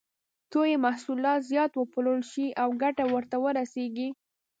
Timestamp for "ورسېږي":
3.39-4.09